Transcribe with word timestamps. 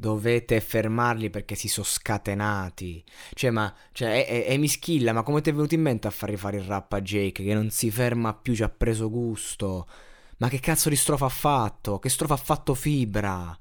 Dovete 0.00 0.60
fermarli 0.60 1.28
perché 1.28 1.56
si 1.56 1.66
sono 1.66 1.84
scatenati. 1.84 3.02
Cioè, 3.34 3.50
ma 3.50 3.74
cioè, 3.90 4.24
è, 4.24 4.44
è, 4.44 4.44
è 4.46 4.56
mischilla, 4.56 5.12
ma 5.12 5.24
come 5.24 5.40
ti 5.40 5.50
è 5.50 5.52
venuto 5.52 5.74
in 5.74 5.80
mente 5.82 6.06
a 6.06 6.10
far 6.12 6.30
rifare 6.30 6.58
il 6.58 6.62
rap 6.62 6.92
a 6.92 7.00
Jake 7.00 7.42
che 7.42 7.52
non 7.52 7.70
si 7.70 7.90
ferma 7.90 8.32
più, 8.32 8.54
ci 8.54 8.62
ha 8.62 8.68
preso 8.68 9.10
gusto? 9.10 9.88
Ma 10.36 10.48
che 10.48 10.60
cazzo 10.60 10.88
di 10.88 10.94
strofa 10.94 11.26
ha 11.26 11.30
fatto? 11.30 11.98
Che 11.98 12.08
strofa 12.08 12.34
ha 12.34 12.36
fatto 12.36 12.74
Fibra? 12.74 13.58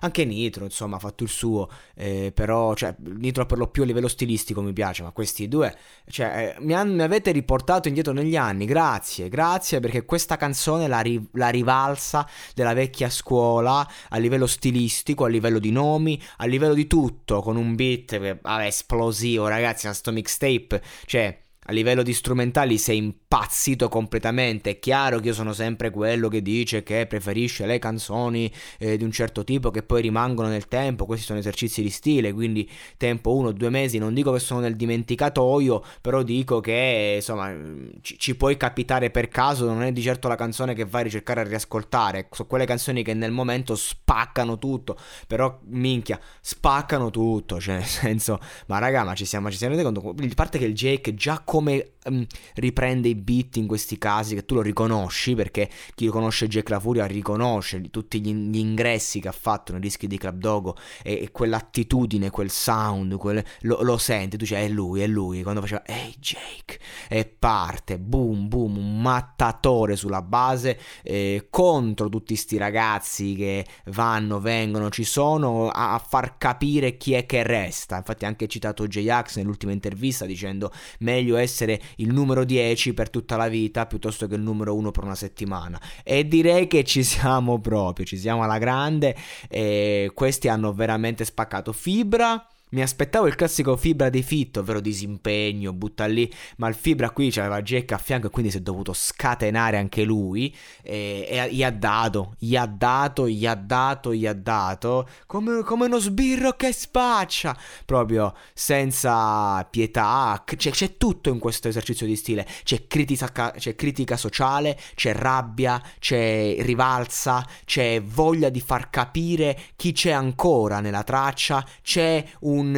Anche 0.00 0.24
Nitro, 0.24 0.64
insomma, 0.64 0.96
ha 0.96 0.98
fatto 0.98 1.22
il 1.22 1.28
suo, 1.28 1.68
eh, 1.94 2.32
però, 2.34 2.74
cioè, 2.74 2.94
Nitro 2.98 3.46
per 3.46 3.58
lo 3.58 3.68
più 3.68 3.82
a 3.82 3.86
livello 3.86 4.08
stilistico 4.08 4.62
mi 4.62 4.72
piace, 4.72 5.02
ma 5.02 5.10
questi 5.10 5.48
due, 5.48 5.76
cioè, 6.08 6.54
eh, 6.56 6.60
mi, 6.62 6.74
han, 6.74 6.94
mi, 6.94 7.02
avete 7.02 7.30
riportato 7.32 7.88
indietro 7.88 8.12
negli 8.12 8.36
anni, 8.36 8.64
grazie, 8.64 9.28
grazie, 9.28 9.80
perché 9.80 10.04
questa 10.04 10.36
canzone 10.36 10.88
la, 10.88 11.00
ri, 11.00 11.28
la 11.32 11.48
rivalsa 11.48 12.28
della 12.54 12.74
vecchia 12.74 13.10
scuola 13.10 13.86
a 14.08 14.16
livello 14.18 14.46
stilistico, 14.46 15.24
a 15.24 15.28
livello 15.28 15.58
di 15.58 15.70
nomi, 15.70 16.20
a 16.38 16.46
livello 16.46 16.74
di 16.74 16.86
tutto, 16.86 17.40
con 17.42 17.56
un 17.56 17.74
beat, 17.74 18.18
vabbè, 18.18 18.66
esplosivo, 18.66 19.48
ragazzi, 19.48 19.86
a 19.86 19.92
sto 19.92 20.12
mixtape, 20.12 20.82
cioè 21.06 21.38
a 21.64 21.72
livello 21.72 22.02
di 22.02 22.14
strumentali 22.14 22.78
sei 22.78 23.19
impazzito 23.30 23.88
completamente. 23.88 24.70
È 24.70 24.78
chiaro 24.80 25.20
che 25.20 25.28
io 25.28 25.34
sono 25.34 25.52
sempre 25.52 25.90
quello 25.90 26.26
che 26.26 26.42
dice 26.42 26.82
che 26.82 27.06
preferisce 27.06 27.64
le 27.64 27.78
canzoni 27.78 28.52
eh, 28.78 28.96
di 28.96 29.04
un 29.04 29.12
certo 29.12 29.44
tipo 29.44 29.70
che 29.70 29.84
poi 29.84 30.02
rimangono 30.02 30.48
nel 30.48 30.66
tempo. 30.66 31.06
Questi 31.06 31.26
sono 31.26 31.38
esercizi 31.38 31.80
di 31.80 31.90
stile, 31.90 32.32
quindi 32.32 32.68
tempo 32.96 33.32
uno, 33.36 33.52
due 33.52 33.70
mesi. 33.70 33.98
Non 33.98 34.14
dico 34.14 34.32
che 34.32 34.40
sono 34.40 34.58
nel 34.58 34.74
dimenticatoio, 34.74 35.80
però 36.00 36.24
dico 36.24 36.58
che 36.58 37.14
insomma 37.16 37.54
ci, 38.00 38.18
ci 38.18 38.34
puoi 38.34 38.56
capitare 38.56 39.10
per 39.10 39.28
caso. 39.28 39.66
Non 39.66 39.82
è 39.82 39.92
di 39.92 40.02
certo 40.02 40.26
la 40.26 40.34
canzone 40.34 40.74
che 40.74 40.84
vai 40.84 41.02
a 41.02 41.04
ricercare 41.04 41.42
a 41.42 41.44
riascoltare. 41.44 42.26
Sono 42.32 42.48
quelle 42.48 42.66
canzoni 42.66 43.04
che 43.04 43.14
nel 43.14 43.30
momento 43.30 43.76
spaccano 43.76 44.58
tutto. 44.58 44.96
Però 45.28 45.60
minchia, 45.66 46.18
spaccano 46.40 47.10
tutto. 47.10 47.60
Cioè, 47.60 47.76
nel 47.78 47.84
senso, 47.84 48.40
ma 48.66 48.78
raga, 48.78 49.04
ma 49.04 49.14
ci 49.14 49.24
siamo, 49.24 49.52
ci 49.52 49.56
siamo 49.56 49.74
resi 49.74 49.84
conto. 49.84 50.08
A 50.08 50.34
parte 50.34 50.58
che 50.58 50.64
il 50.64 50.74
Jake 50.74 51.14
già 51.14 51.40
come 51.44 51.92
um, 52.10 52.26
riprende 52.54 53.08
i 53.08 53.14
beat 53.14 53.56
in 53.56 53.66
questi 53.66 53.98
casi, 53.98 54.34
che 54.34 54.44
tu 54.44 54.54
lo 54.54 54.62
riconosci, 54.62 55.34
perché 55.34 55.68
chi 55.94 56.06
conosce 56.08 56.48
Jack 56.48 56.68
La 56.68 56.80
Furia 56.80 57.06
riconosce 57.06 57.80
tutti 57.90 58.20
gli, 58.20 58.32
gli 58.32 58.58
ingressi 58.58 59.20
che 59.20 59.28
ha 59.28 59.32
fatto 59.32 59.72
nei 59.72 59.80
dischi 59.80 60.06
di 60.06 60.18
Club 60.18 60.38
Dogo 60.38 60.76
e, 61.02 61.20
e 61.22 61.30
quell'attitudine, 61.30 62.30
quel 62.30 62.50
sound, 62.50 63.16
quel, 63.16 63.42
lo, 63.62 63.82
lo, 63.82 63.96
senti, 63.96 64.30
tu 64.30 64.44
dici 64.44 64.54
è 64.54 64.68
lui, 64.68 65.02
è 65.02 65.06
lui, 65.06 65.42
quando 65.42 65.60
faceva 65.60 65.84
ehi 65.84 66.14
Jake, 66.18 66.78
e 67.08 67.24
parte, 67.24 67.98
boom, 67.98 68.48
boom, 68.48 68.76
un 68.76 68.89
mattatore 69.00 69.96
sulla 69.96 70.22
base 70.22 70.78
eh, 71.02 71.46
contro 71.50 72.08
tutti 72.08 72.36
sti 72.36 72.56
ragazzi 72.56 73.34
che 73.34 73.66
vanno, 73.86 74.40
vengono, 74.40 74.90
ci 74.90 75.04
sono, 75.04 75.68
a, 75.68 75.94
a 75.94 75.98
far 75.98 76.36
capire 76.38 76.96
chi 76.96 77.14
è 77.14 77.26
che 77.26 77.42
resta. 77.42 77.96
Infatti 77.96 78.24
anche 78.24 78.46
citato 78.46 78.86
J-Ax 78.86 79.36
nell'ultima 79.36 79.72
intervista 79.72 80.26
dicendo 80.26 80.70
meglio 81.00 81.36
essere 81.36 81.80
il 81.96 82.12
numero 82.12 82.44
10 82.44 82.94
per 82.94 83.10
tutta 83.10 83.36
la 83.36 83.48
vita 83.48 83.86
piuttosto 83.86 84.26
che 84.26 84.34
il 84.34 84.42
numero 84.42 84.74
1 84.74 84.90
per 84.90 85.04
una 85.04 85.14
settimana. 85.14 85.80
E 86.04 86.26
direi 86.26 86.66
che 86.66 86.84
ci 86.84 87.02
siamo 87.02 87.58
proprio, 87.60 88.04
ci 88.04 88.16
siamo 88.16 88.42
alla 88.42 88.58
grande. 88.58 89.16
E 89.48 90.10
questi 90.14 90.48
hanno 90.48 90.72
veramente 90.72 91.24
spaccato 91.24 91.72
fibra. 91.72 92.46
Mi 92.72 92.82
aspettavo 92.82 93.26
il 93.26 93.34
classico 93.34 93.76
fibra 93.76 94.10
di 94.10 94.22
fitto, 94.22 94.60
ovvero 94.60 94.78
disimpegno, 94.78 95.72
butta 95.72 96.06
lì, 96.06 96.32
ma 96.58 96.68
il 96.68 96.76
fibra 96.76 97.10
qui 97.10 97.28
c'aveva 97.32 97.62
Jack 97.62 97.90
a 97.90 97.98
fianco 97.98 98.28
e 98.28 98.30
quindi 98.30 98.52
si 98.52 98.58
è 98.58 98.60
dovuto 98.60 98.92
scatenare 98.92 99.76
anche 99.76 100.04
lui 100.04 100.54
e, 100.80 101.26
e 101.28 101.52
gli 101.52 101.64
ha 101.64 101.72
dato, 101.72 102.34
gli 102.38 102.54
ha 102.54 102.66
dato, 102.66 103.28
gli 103.28 103.44
ha 103.44 103.56
dato, 103.56 104.14
gli 104.14 104.24
ha 104.24 104.32
dato, 104.34 105.08
come, 105.26 105.64
come 105.64 105.86
uno 105.86 105.98
sbirro 105.98 106.52
che 106.52 106.72
spaccia, 106.72 107.58
proprio 107.84 108.36
senza 108.54 109.64
pietà, 109.68 110.40
c'è, 110.44 110.70
c'è, 110.70 110.96
tutto 110.96 111.28
in 111.30 111.40
questo 111.40 111.66
esercizio 111.66 112.06
di 112.06 112.14
stile, 112.14 112.46
c'è 112.62 112.86
critica, 112.86 113.52
c'è 113.56 113.74
critica 113.74 114.16
sociale, 114.16 114.78
c'è 114.94 115.12
rabbia, 115.12 115.82
c'è 115.98 116.54
rivalsa, 116.60 117.44
c'è 117.64 118.00
voglia 118.00 118.48
di 118.48 118.60
far 118.60 118.90
capire 118.90 119.58
chi 119.74 119.90
c'è 119.90 120.12
ancora 120.12 120.78
nella 120.78 121.02
traccia, 121.02 121.66
c'è 121.82 122.24
un 122.40 122.58
un 122.60 122.76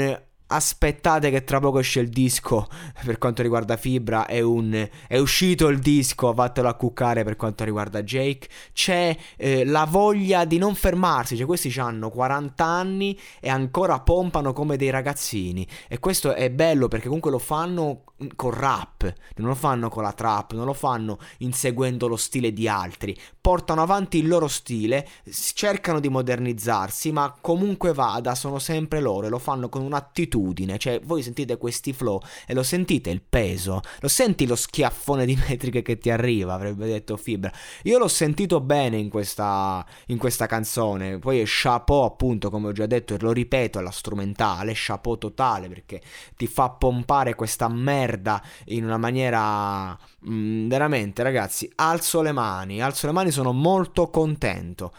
aspettate 0.53 1.31
che 1.31 1.45
tra 1.45 1.61
poco 1.61 1.79
esce 1.79 2.01
il 2.01 2.09
disco 2.09 2.69
per 3.05 3.19
quanto 3.19 3.43
riguarda 3.43 3.77
Fibra, 3.77 4.27
è, 4.27 4.41
un, 4.41 4.89
è 5.09 5.19
uscito 5.19 5.69
il 5.69 5.79
disco, 5.79 6.33
fatelo 6.33 6.69
a 6.69 6.75
cuccare 6.75 7.25
per 7.25 7.37
quanto 7.37 7.65
riguarda 7.65 8.03
Jake, 8.03 8.49
c'è 8.73 9.17
eh, 9.37 9.65
la 9.65 9.85
voglia 9.85 10.45
di 10.45 10.59
non 10.59 10.75
fermarsi, 10.75 11.37
cioè 11.37 11.47
questi 11.47 11.73
hanno 11.81 12.11
40 12.11 12.65
anni 12.65 13.19
e 13.41 13.49
ancora 13.49 14.01
pompano 14.01 14.53
come 14.53 14.77
dei 14.77 14.91
ragazzini. 14.91 15.67
E 15.89 15.99
questo 15.99 16.35
è 16.35 16.51
bello 16.51 16.89
perché 16.89 17.07
comunque 17.07 17.31
lo 17.31 17.39
fanno 17.39 18.05
con 18.37 18.51
rap, 18.53 19.13
non 19.37 19.49
lo 19.49 19.55
fanno 19.55 19.89
con 19.89 20.03
la 20.03 20.13
trap, 20.13 20.53
non 20.53 20.67
lo 20.67 20.75
fanno 20.75 21.19
inseguendo 21.39 22.07
lo 22.07 22.17
stile 22.17 22.53
di 22.53 22.69
altri, 22.69 23.17
portano 23.41 23.83
avanti 23.83 24.19
il 24.19 24.29
loro 24.29 24.47
stile, 24.47 25.09
cercano 25.55 25.99
di 25.99 26.09
modernizzarsi, 26.09 27.11
ma 27.11 27.35
comunque 27.41 27.93
vada, 27.93 28.35
sono 28.35 28.59
sempre 28.59 29.01
loro 29.01 29.27
e 29.27 29.31
lo 29.31 29.39
fanno 29.39 29.69
con 29.69 29.83
un'attitudine 29.83 30.42
attitudine, 30.43 30.79
cioè 30.79 31.01
voi 31.03 31.23
sentite 31.23 31.57
questi 31.57 31.93
flow 31.93 32.21
e 32.47 32.55
lo 32.55 32.63
sentite 32.63 33.11
il 33.11 33.23
peso, 33.23 33.81
lo 34.01 34.09
senti 34.09 34.47
lo 34.47 34.57
schiaffone 34.57 35.25
di 35.25 35.39
metriche 35.49 35.83
che 35.83 35.99
ti 35.99 36.11
arriva, 36.11 36.55
avrebbe 36.55 36.87
detto 36.87 37.17
Fibra. 37.17 37.53
Io 37.85 37.99
l'ho 37.99 38.09
sentito 38.09 38.61
bene 38.61 38.97
in 38.99 39.09
questa, 39.09 39.85
in 40.07 40.19
questa 40.19 40.47
canzone, 40.47 41.19
poi 41.19 41.41
è 41.41 41.45
chapeau 41.47 42.05
appunto 42.05 42.51
come 42.51 42.69
ho 42.69 42.73
già 42.73 42.87
detto 42.87 43.15
e 43.15 43.19
lo 43.21 43.33
ripeto, 43.33 43.79
è 43.79 43.83
la 43.83 43.91
strumentale, 43.91 44.73
chapeau 44.75 45.17
totale 45.17 45.69
perché 45.69 46.01
ti 46.37 46.47
fa 46.47 46.71
pompare 46.71 47.35
questa 47.35 47.69
merda 47.69 48.43
in 48.67 48.85
una 48.85 48.99
maniera 48.99 49.93
mh, 49.93 50.33
mm, 50.33 50.69
veramente 50.69 51.23
ragazzi, 51.23 51.71
alzo 51.77 52.21
le 52.23 52.33
mani, 52.33 52.83
alzo 52.83 53.07
le 53.07 53.13
mani, 53.13 53.31
sono 53.31 53.53
molto 53.53 54.11
contento 54.11 54.93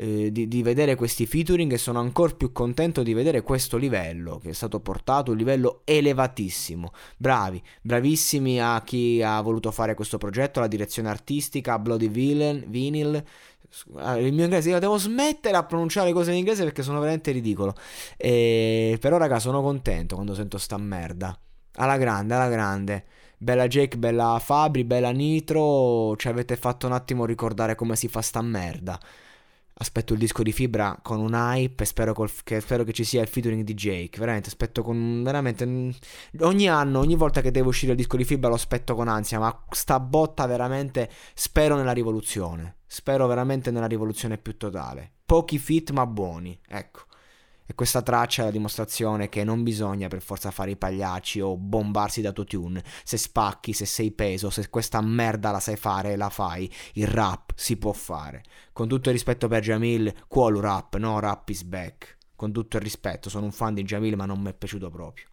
eh, 0.00 0.32
di, 0.32 0.48
di, 0.48 0.62
vedere 0.62 0.94
questi 0.94 1.26
featuring 1.26 1.70
e 1.72 1.76
sono 1.76 1.98
ancora 1.98 2.32
più 2.32 2.52
contento 2.52 3.02
di 3.02 3.12
vedere 3.12 3.42
questo 3.42 3.76
livello 3.76 4.38
che 4.38 4.48
è 4.48 4.52
stato 4.54 4.80
portato, 4.80 5.32
un 5.32 5.36
livello 5.36 5.82
elevatissimo. 5.84 6.90
Bravi, 7.18 7.62
bravissimi 7.82 8.62
a 8.62 8.80
chi 8.82 9.20
ha 9.22 9.38
voluto 9.42 9.70
fare 9.70 9.94
questo 9.94 10.16
progetto, 10.16 10.58
la 10.58 10.68
direzione 10.68 11.10
artistica, 11.10 11.78
Bloody 11.78 12.08
Villain, 12.08 12.64
Vinyl. 12.68 13.22
Ah, 13.96 14.16
il 14.18 14.32
mio 14.32 14.44
inglese, 14.44 14.70
io 14.70 14.78
devo 14.78 14.96
smettere 14.96 15.58
a 15.58 15.64
pronunciare 15.64 16.12
cose 16.12 16.30
in 16.30 16.38
inglese 16.38 16.64
perché 16.64 16.82
sono 16.82 16.98
veramente 16.98 17.30
ridicolo. 17.30 17.74
E, 18.16 18.96
però, 19.00 19.18
raga, 19.18 19.38
sono 19.38 19.60
contento 19.60 20.14
quando 20.14 20.34
sento 20.34 20.56
sta 20.56 20.78
merda. 20.78 21.38
Alla 21.74 21.98
grande, 21.98 22.34
alla 22.34 22.48
grande. 22.48 23.04
Bella 23.36 23.66
Jake, 23.68 23.98
bella 23.98 24.40
Fabri, 24.42 24.82
bella 24.84 25.10
Nitro. 25.10 26.16
Ci 26.16 26.28
avete 26.28 26.56
fatto 26.56 26.86
un 26.86 26.92
attimo 26.92 27.26
ricordare 27.26 27.74
come 27.74 27.96
si 27.96 28.08
fa 28.08 28.22
sta 28.22 28.40
merda 28.40 28.98
aspetto 29.80 30.12
il 30.12 30.18
disco 30.18 30.42
di 30.42 30.52
Fibra 30.52 30.98
con 31.02 31.20
un 31.20 31.32
hype 31.32 31.82
e 31.82 31.86
spero, 31.86 32.12
col, 32.12 32.30
che, 32.44 32.60
spero 32.60 32.84
che 32.84 32.92
ci 32.92 33.04
sia 33.04 33.22
il 33.22 33.28
featuring 33.28 33.64
di 33.64 33.74
Jake. 33.74 34.18
Veramente, 34.18 34.48
aspetto 34.48 34.82
con... 34.82 35.22
Veramente... 35.22 35.64
Ogni 36.40 36.68
anno, 36.68 36.98
ogni 36.98 37.16
volta 37.16 37.40
che 37.40 37.50
deve 37.50 37.68
uscire 37.68 37.92
il 37.92 37.96
disco 37.96 38.16
di 38.16 38.24
Fibra 38.24 38.48
lo 38.48 38.54
aspetto 38.54 38.94
con 38.94 39.08
ansia, 39.08 39.38
ma 39.38 39.64
sta 39.70 39.98
botta 39.98 40.46
veramente 40.46 41.10
spero 41.34 41.76
nella 41.76 41.92
rivoluzione. 41.92 42.76
Spero 42.86 43.26
veramente 43.26 43.70
nella 43.70 43.86
rivoluzione 43.86 44.36
più 44.36 44.56
totale. 44.56 45.12
Pochi 45.24 45.58
fit 45.58 45.90
ma 45.92 46.06
buoni, 46.06 46.58
ecco. 46.66 47.04
E 47.70 47.74
questa 47.76 48.02
traccia 48.02 48.42
è 48.42 48.46
la 48.46 48.50
dimostrazione 48.50 49.28
che 49.28 49.44
non 49.44 49.62
bisogna 49.62 50.08
per 50.08 50.22
forza 50.22 50.50
fare 50.50 50.72
i 50.72 50.76
pagliacci 50.76 51.40
o 51.40 51.56
bombarsi 51.56 52.20
da 52.20 52.30
autotune. 52.30 52.82
Se 53.04 53.16
spacchi, 53.16 53.72
se 53.72 53.86
sei 53.86 54.10
peso, 54.10 54.50
se 54.50 54.68
questa 54.68 55.00
merda 55.00 55.52
la 55.52 55.60
sai 55.60 55.76
fare, 55.76 56.16
la 56.16 56.30
fai. 56.30 56.68
Il 56.94 57.06
rap 57.06 57.52
si 57.54 57.76
può 57.76 57.92
fare. 57.92 58.42
Con 58.72 58.88
tutto 58.88 59.10
il 59.10 59.14
rispetto 59.14 59.46
per 59.46 59.62
Jamil, 59.62 60.12
qual 60.26 60.56
rap, 60.56 60.96
no 60.96 61.20
rap 61.20 61.48
is 61.50 61.62
back. 61.62 62.16
Con 62.34 62.50
tutto 62.50 62.76
il 62.76 62.82
rispetto, 62.82 63.30
sono 63.30 63.44
un 63.44 63.52
fan 63.52 63.74
di 63.74 63.84
Jamil 63.84 64.16
ma 64.16 64.26
non 64.26 64.40
mi 64.40 64.50
è 64.50 64.52
piaciuto 64.52 64.90
proprio. 64.90 65.29